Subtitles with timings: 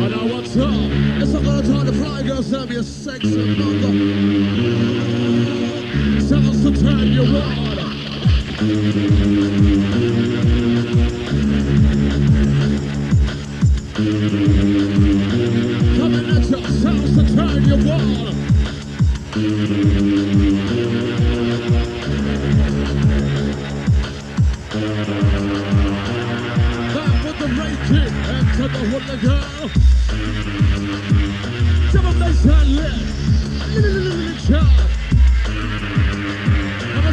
[0.00, 0.90] I know what's up.
[1.20, 2.42] It's not gonna time to fly, girl.
[2.42, 5.09] Send me a sexy mother.
[6.30, 7.66] Sounds to turn you on.
[15.96, 18.30] Coming at you, sounds to turn you on.
[26.94, 28.66] Back with the rating and to
[32.68, 33.10] live.
[33.74, 34.20] Little.
[34.54, 34.99] I'm a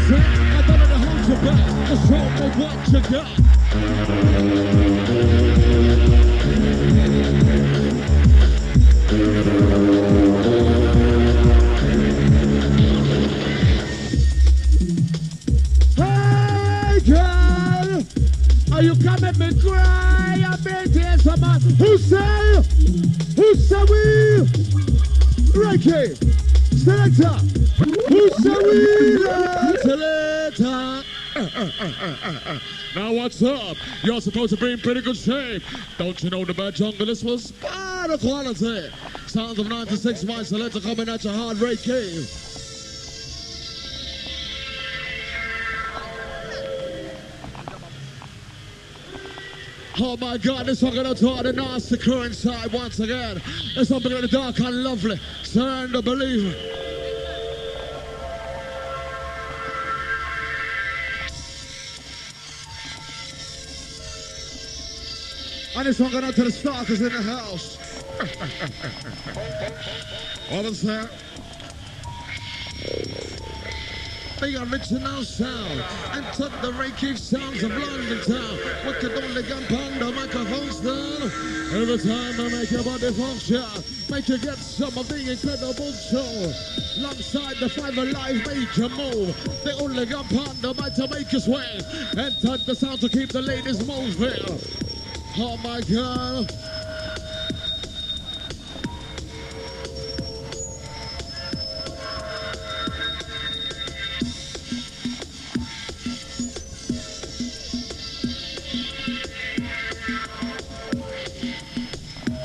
[0.07, 2.47] say, I don't know hold.
[15.95, 18.03] Hey, girl.
[18.73, 20.13] Are you coming me cry?
[20.63, 22.63] Been here someone who say,
[23.35, 24.47] who say we?
[25.53, 26.15] Ricky,
[26.75, 27.37] selector,
[32.95, 33.77] Now what's up?
[34.03, 35.61] You're supposed to be in pretty good shape.
[35.97, 37.53] Don't you know the bad junglist was
[38.09, 38.89] of quality?
[39.27, 42.27] Sounds of 96 my selector coming at your hard rate cave.
[49.99, 53.41] Oh my God, this talk the nasty crew inside once again.
[53.75, 55.19] There's something in the dark and lovely.
[55.53, 56.86] The believer.
[65.77, 67.77] And this one going out to the stalkers in the house.
[70.49, 71.07] What is that?
[74.41, 75.83] Big original sound
[76.13, 78.57] and took the Reiki sounds of London town.
[78.87, 81.21] What could only gun pound the microphones down?
[81.79, 86.53] Every time I make your body function, make you get some of the incredible show.
[86.97, 89.63] Alongside the five alive, make you move.
[89.63, 91.81] The only gun pound the mic to make you swing.
[92.17, 94.86] And touch the sound to keep the ladies moving.
[95.39, 96.51] Oh my God.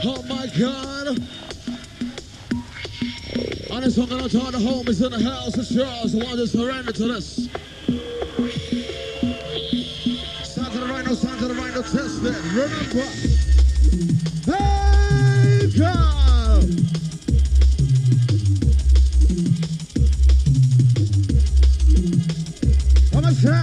[0.05, 1.09] Oh my God.
[3.71, 5.57] And this one gonna turn the homies in the house.
[5.57, 6.15] It's yours.
[6.15, 7.49] I want to surrender to this.
[12.23, 13.43] Right, no test
[14.47, 16.63] Hey, God.
[23.11, 23.63] Come on, sir.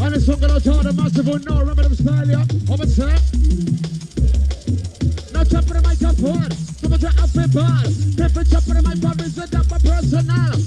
[0.00, 1.42] And this one gonna turn the massive one.
[1.42, 2.44] No, remember them style, yeah?
[2.66, 3.08] Come on, sir.
[5.32, 6.48] Now jump in the microphone.
[6.80, 7.84] Come on, your happy ball.
[8.16, 9.20] People jump in the microphone.
[9.20, 10.63] Is up a personal?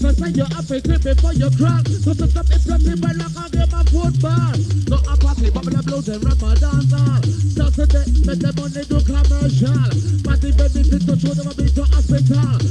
[0.00, 1.86] But to say you're happy clip before you crack.
[1.88, 4.54] So to stop it, it, but like I give a football.
[4.86, 6.82] No, I'm party, bubble the blues and Ramadan.
[7.58, 9.90] Saturday, make the money do commercial.
[10.22, 12.67] But the baby fit to show them a bit to hospital.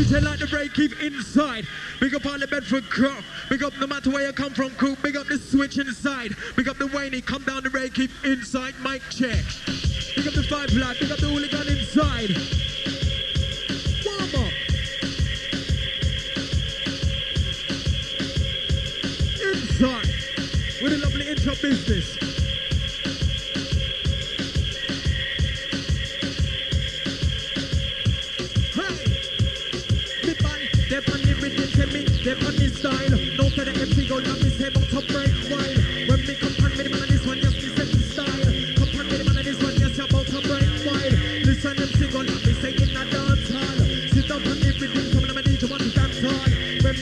[0.00, 1.66] DJ like the break, keep inside.
[2.00, 3.14] Big up all the Bedford crew.
[3.50, 4.96] Big up no matter where you come from, crew.
[5.02, 6.34] Big up the switch inside.
[6.56, 8.72] Big up the Wayne, come down the break, keep inside.
[8.82, 9.44] Mic check.
[10.16, 10.98] Big up the five flat.
[10.98, 12.30] Big up the hooligan inside.
[19.52, 20.82] Inside.
[20.82, 22.19] With a lovely intro business.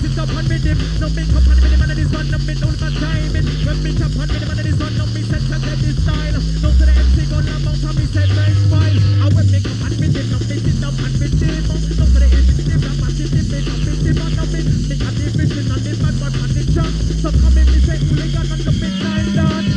[0.00, 3.46] this up on No me come on man this one No me know my timing
[3.64, 6.84] When me come on man this one No me sense and this style No to
[6.88, 9.92] the MC go now Mount on me said nice smile I will make come on
[10.00, 13.12] me No me sit down on me dip No to the MC dip No me
[13.12, 16.50] dip Me come me on me Me and the vision on the bad one on
[16.56, 18.00] the chunk So come in me say
[18.32, 19.74] got on the midnight dance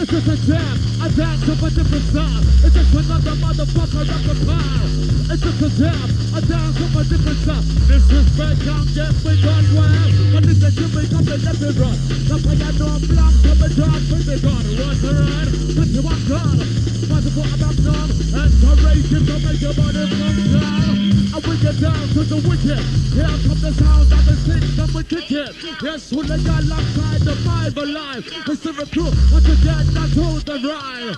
[0.00, 2.42] It's just a jam I adapt of a different style.
[2.66, 4.90] It's just another motherfucker that pile.
[5.30, 7.62] It's just a jam, a dance of a different style.
[7.86, 10.10] Disrespect, I'm getting done well.
[10.34, 11.94] But this is Jimmy comes and left and run.
[12.26, 14.74] The piano block from the dark, from the garden.
[14.82, 15.50] What's the right?
[15.78, 16.58] Cause you are gone.
[17.06, 18.10] Possible about none.
[18.34, 20.95] And courageous to make your body come down.
[21.36, 22.80] I bring it down to the wicked.
[23.12, 25.52] Here come the sound of the sin, I'm a kitchen.
[25.84, 28.24] Yes, when they got locked by the five alive.
[28.48, 31.12] It's the recruit, the again, I told the rhyme.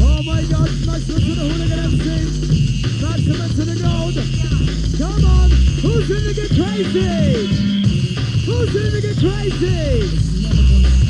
[0.00, 2.40] Oh my god, Nice to the hooligan MC.
[2.88, 4.16] Smash him into the gold.
[4.96, 5.52] Come on,
[5.84, 7.52] who's gonna get crazy?
[8.48, 11.01] Who's gonna get crazy?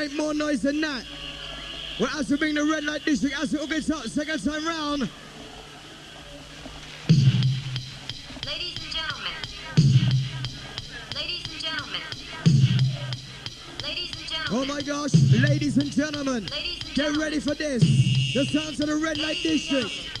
[0.00, 1.04] make more noise than that.
[1.98, 4.66] Well, as we bring the red light district, as it all gets up, second time
[4.66, 5.10] round.
[8.46, 9.32] Ladies and gentlemen.
[14.52, 16.46] Oh my gosh, ladies and gentlemen.
[16.46, 17.14] Ladies and gentlemen.
[17.14, 17.82] Get ready for this.
[18.32, 20.19] The sounds of the red light district.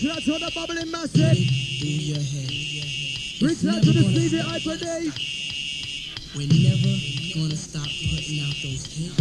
[0.00, 1.36] Reach out to the bubbling massive.
[3.44, 5.12] Reach out to the Stevie Hyper D.
[6.32, 6.96] We're never
[7.36, 9.20] gonna stop putting out those hits.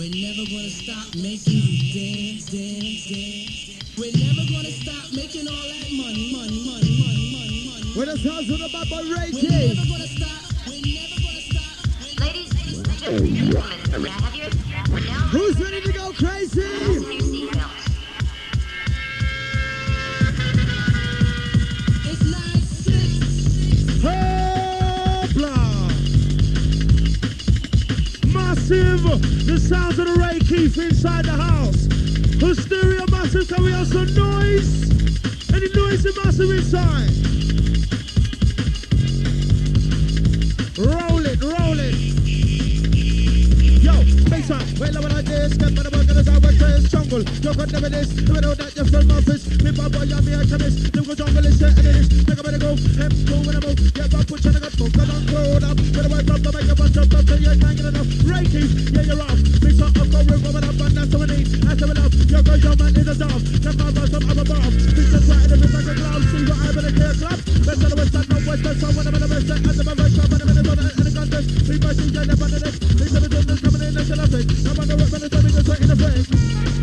[0.00, 4.00] We're never gonna stop making you dance, dance, dance.
[4.00, 7.92] We're never gonna stop making all that money, money, money, money, money, money.
[8.00, 10.40] We're the house of the bubble right We're never gonna stop.
[10.72, 11.84] We're never gonna stop.
[12.16, 13.60] Ladies, just, just a minute.
[13.92, 14.48] Can I have your...
[15.36, 16.69] Who's ready to go crazy?
[29.02, 31.86] The sounds of the Ray Keith inside the house.
[32.38, 34.90] Hysteria massive, can we have some noise?
[35.52, 37.79] Any noise in massive inside?
[47.24, 47.34] soul.
[47.40, 49.44] You got never this, never know that you fell my fist.
[49.62, 50.76] Me bad boy, I'm a chemist.
[50.94, 52.06] You go jungle, it's the edit.
[52.28, 52.70] Make a better go.
[52.76, 53.78] Him, go when I'm out.
[53.94, 55.78] Get back, put your nigga, fuck, I'm up.
[55.80, 58.10] Get away from the make I'm jumped up till you enough.
[58.50, 59.40] Yeah, you're off.
[59.60, 61.46] Mix up, I'm going, rubbing up, and that's what I need.
[61.60, 63.40] That's what I'm, you go, your man is a dog.
[63.60, 64.74] Then my rust up, I'm a bomb.
[64.90, 65.80] This is right, like a.
[66.20, 67.38] See what I'm in a clear club.
[67.40, 69.88] Best of the west, not west, that's how when I'm of the west, and I'm
[69.88, 71.48] a rush, I'm of the middle, and a contest.
[71.68, 72.80] We must see, get up on the next.
[72.80, 74.46] These are the judges coming in, they should have it.
[74.66, 76.79] I'm on the work, when it's time, it's right in the face.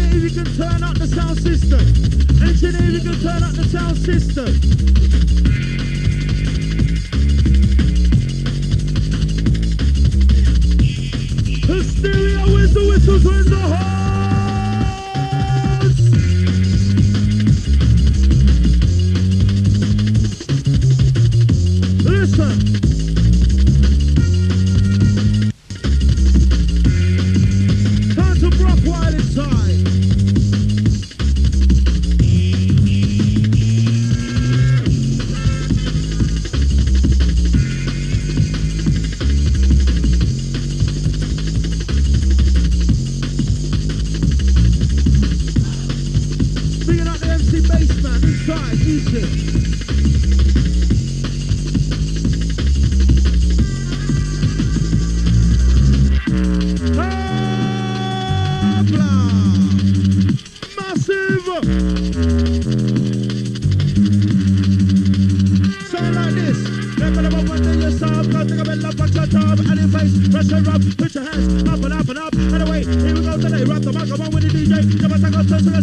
[0.00, 1.80] Engineer, you can turn up the sound system.
[2.40, 4.46] Engineer, you can turn up the sound system.
[11.66, 13.97] Hysteria with the whistles in the hall.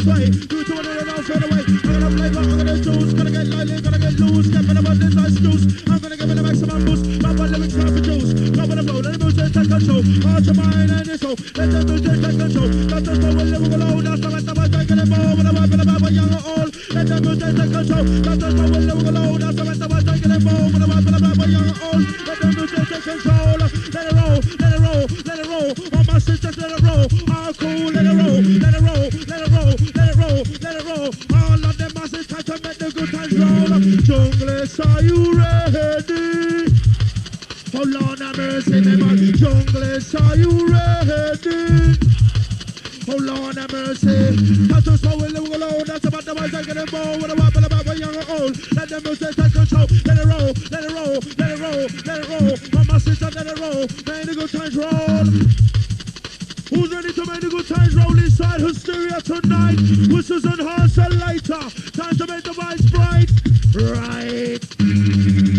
[0.05, 1.65] Way, Do two and around, fade away.
[1.65, 3.13] I'm gonna play, but I'm gonna choose.
[3.15, 4.45] Gonna get lightly, gonna get loose.
[4.45, 5.65] Stepping about this ice juice.
[5.89, 7.03] I'm gonna give it a maximum boost.
[7.23, 8.29] My one lyrics can't produce.
[8.53, 10.05] Top on the flow, let the music take control.
[10.21, 11.35] Heart, mind and soul.
[11.57, 12.69] Let the music take control.
[12.85, 14.01] That's living below.
[14.01, 14.69] The rest of us.
[14.85, 16.69] When I'm rapping about young or old.
[16.93, 18.03] Let the music take control.
[18.05, 19.33] Living below.
[20.69, 22.05] When I'm rapping about young or old.
[22.29, 23.57] Let the music take control.
[23.89, 25.73] Let it roll, let it roll, let it roll.
[25.97, 27.09] All my sisters, let it roll.
[27.33, 29.94] All cool, let it roll, let it roll, let it roll.
[34.05, 36.69] junglers, are you ready?
[37.73, 39.33] Oh Lord have mercy, remember man.
[39.33, 41.97] junglers, are you ready?
[43.09, 44.67] Oh Lord have mercy.
[44.67, 45.83] Touch us all, we'll go low.
[45.83, 47.21] That's about the ones that get involved.
[47.21, 48.53] What about the about young or old?
[48.77, 49.87] Let them lose their control.
[50.05, 52.55] Let it roll, let it roll, let it roll, let it roll.
[52.57, 53.89] From my sister, let it roll.
[54.05, 55.25] Man, the good times roll.
[56.69, 59.81] Who's ready to make the good times roll inside hysteria tonight?
[60.13, 61.65] Whistles and hearts are lighter.
[61.89, 65.54] Time to make the vibes bright right.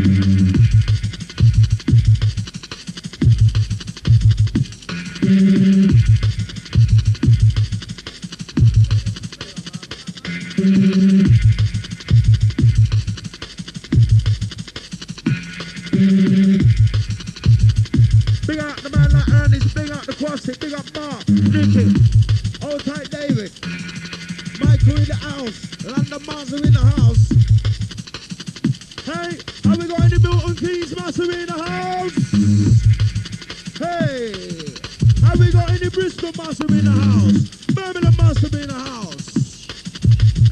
[35.56, 37.66] got any Bristol massive in the house?
[37.74, 39.68] Birmingham massive in the house?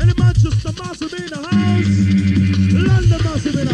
[0.01, 1.95] Any Manchester massive in the house?
[2.89, 3.74] London massive in the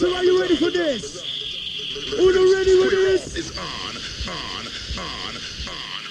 [0.00, 1.22] Massive, are you ready for this?
[2.16, 3.34] Who's ready with this?
[3.34, 3.64] Is on,
[4.30, 5.34] on, on,
[5.66, 6.04] on.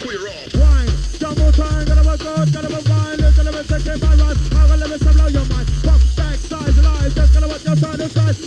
[0.00, 0.60] Queer all.
[0.60, 4.36] Wine, double time, gotta work out, gonna work violent, gotta work second by right.
[4.52, 5.68] I'm gonna let me blow your mind.
[5.84, 8.46] Pop, back, size, lies, just gonna watch your side to side.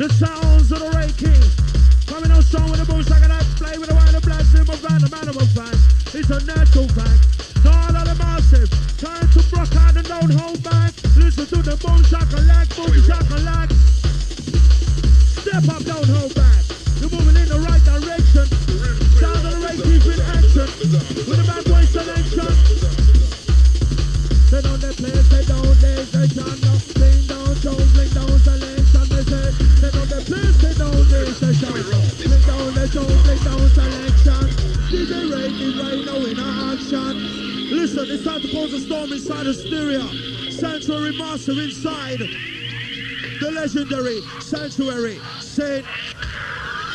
[0.00, 1.12] The sounds of the Ray
[2.08, 4.64] Coming on strong with the boots like an axe play with a wine of blessing.
[4.64, 5.76] But round the man of a fact,
[6.16, 7.20] it's a natural fact.
[7.68, 10.94] All of the massive, turn to block out the known hold back.
[11.20, 13.69] Listen to the boom shakalak, boom shakalak.
[39.30, 40.06] Inside stereo.
[40.50, 42.18] Sanctuary Master inside.
[42.18, 45.86] The legendary Sanctuary Saint.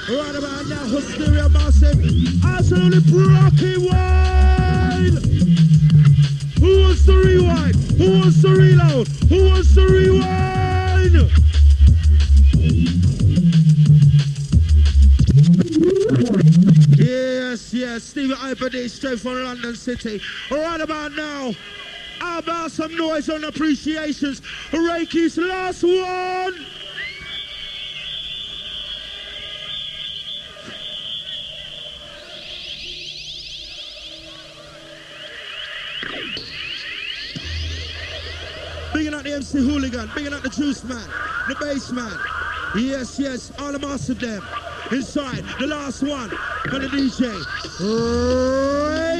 [0.10, 1.98] Right about now, Hysteria Massive.
[2.44, 5.13] Absolutely brocky wide.
[6.60, 7.75] Who wants to rewind?
[7.98, 9.08] Who wants to reload?
[9.30, 11.32] Who wants to rewind?
[16.98, 20.22] Yes, yes, Stevie Hyper D straight from London City.
[20.51, 21.53] Right about now,
[22.20, 24.42] how about some noise on appreciations?
[24.72, 26.66] Reiki's last one.
[38.94, 41.08] Bigging up the MC Hooligan, bigging up the Juice Man,
[41.50, 42.18] the Bass Man.
[42.75, 44.42] Yes, yes, all the mass of them.
[44.92, 47.34] Inside, the last one, for the DJ.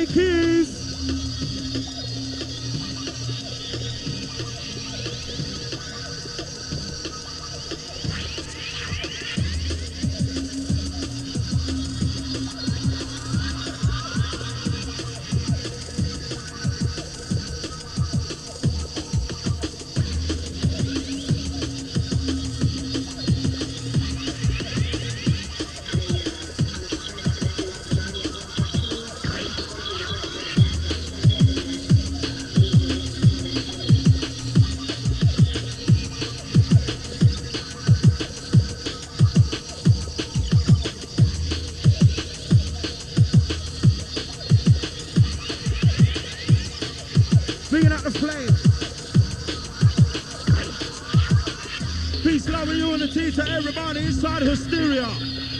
[0.08, 0.84] Keys.
[53.55, 55.05] Everybody inside Hysteria.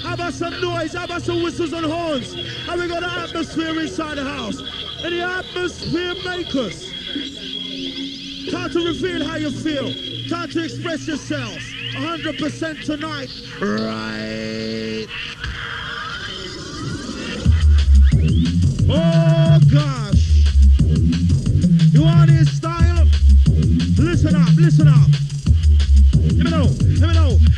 [0.04, 0.94] How about some noise?
[0.94, 2.36] How about some whistles and horns?
[2.66, 4.60] How we got an atmosphere inside the house?
[5.02, 6.92] And the atmosphere makers.
[8.52, 9.94] Time to reveal how you feel.
[10.30, 11.64] Time to express yourselves.
[11.94, 13.30] 100% tonight.
[13.62, 15.08] Right.
[18.90, 20.44] Oh gosh.
[21.94, 23.08] You want this style?
[23.98, 25.15] Listen up, listen up.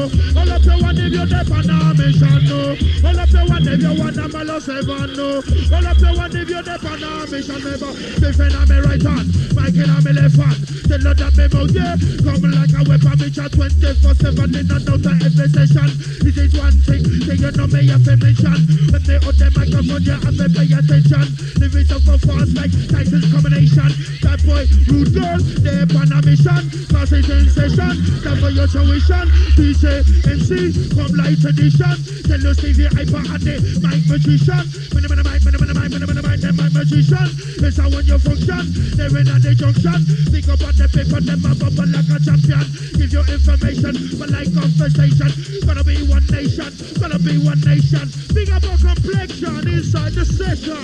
[0.00, 0.40] no.
[0.40, 2.76] All of you want if you dep on a mission no.
[3.04, 5.28] All of you want if you want a mellow seven no.
[5.72, 7.92] All of you want if you dep on a mission never.
[8.20, 10.60] Defend on me right hand, my kill on me left hand.
[10.88, 13.18] The Lord of me mouth yeah, come like a weapon.
[13.20, 15.90] Me chat 24/7 in and out of every session.
[16.30, 18.54] This is one thing, say you know me have to mention.
[18.94, 21.26] When they hold the microphone, you have to pay attention.
[21.58, 23.90] Lyrics up for fast like Tyson's combination.
[24.22, 26.70] That boy, rude girl, they're on a mission.
[27.10, 29.26] Is in session, time for your tuition.
[29.58, 31.98] DJ, MC, come like tradition.
[32.22, 34.62] Tell you Stevie Hyper and the mic magician.
[34.94, 37.26] I'm in the mic, when I'm in the mic, them mic magician.
[37.66, 38.62] It's how when you function,
[38.94, 39.98] they're in at the junction.
[40.30, 42.62] Think about the paper, them a bubble like a champion.
[42.94, 45.30] Give you information, but like conversation.
[45.66, 48.08] Gonna be one nation, gonna be one nation.
[48.52, 50.74] Up our complexion inside the session.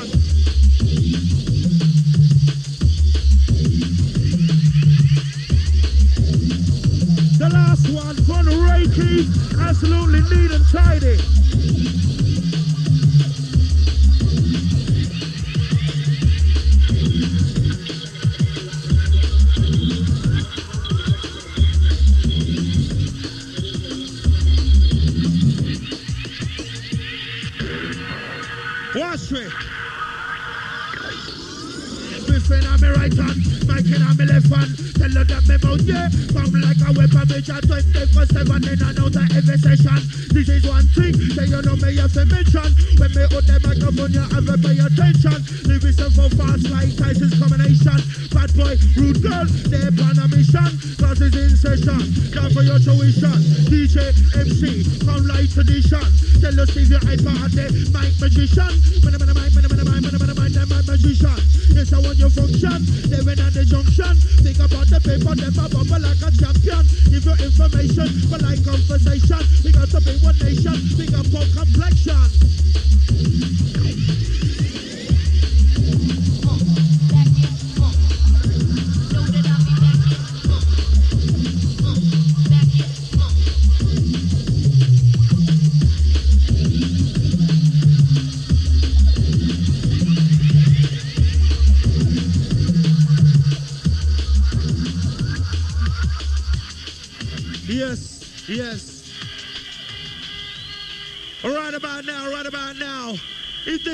[7.38, 9.26] The last one from Reiki,
[9.58, 11.45] absolutely neat and tidy.
[28.96, 29.44] Watch me.
[32.26, 34.85] Biffin on my right hand, Mike in on my left hand.
[34.96, 37.52] Tell her that me bout yeah, bomb like a weapon, bitch.
[37.52, 40.00] I 24 seven in and out of every session.
[40.32, 42.68] This is one thing Say you know me have to mention.
[42.96, 45.36] When me out the microphone, you have to pay attention.
[45.68, 48.00] Lyrics are for fast like Tyson's combination.
[48.32, 50.70] Bad boy, rude girl, they on a mission.
[50.96, 52.00] Cause it's in session,
[52.32, 53.36] down for your tuition.
[53.68, 56.04] DJ, MC, come light tradition.
[56.40, 58.72] Tell us if your eyes are the mic magician.
[59.04, 60.56] When I'm in the mic, when I'm in the mic, when I'm in the mic,
[60.56, 61.38] I'm magician.
[61.76, 62.80] Yes, I want your function.
[63.12, 64.14] They went at the junction.
[64.40, 66.86] Think about the paper, them a bubble like a champion.
[67.10, 69.42] Give you information, but like conversation.
[69.64, 70.78] We got to be one nation.
[70.96, 72.14] Big up for complexion.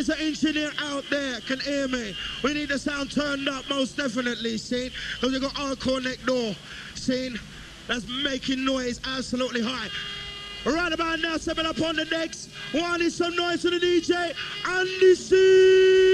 [0.05, 3.97] There's an engineer out there can hear me, we need the sound turned up most
[3.97, 4.91] definitely, see?
[5.15, 6.57] Because we got Encore next door,
[6.97, 7.37] see?
[7.87, 9.87] That's making noise absolutely high.
[10.67, 12.49] Right about now, stepping up on the decks.
[12.73, 14.35] One is some noise to the DJ,
[14.67, 16.12] Andy C.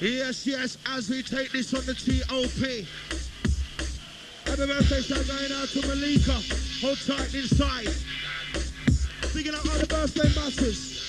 [0.00, 2.86] yes, yes, as we take this on the TOP.
[4.46, 6.40] Happy birthday shout going out to Malika.
[6.80, 7.88] Hold tight inside.
[9.28, 10.99] Speaking up all the birthday masses.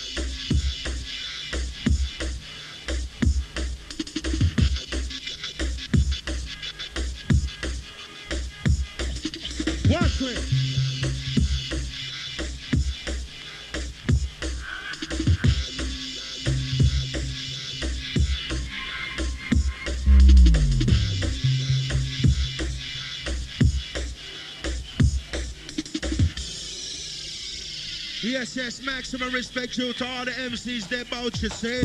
[28.42, 31.82] Yes, yes, maximum respect to all the MCs that bout you, see?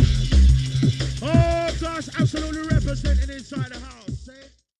[1.20, 3.85] Oh, gosh, absolutely representing inside the